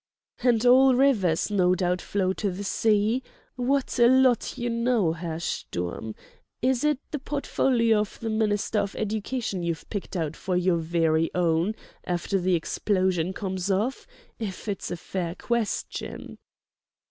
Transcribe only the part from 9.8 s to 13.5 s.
picked out for your very own, after the explosion